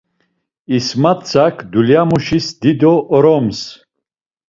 [0.77, 3.59] İsmatzak dulyamuşis dido oroms.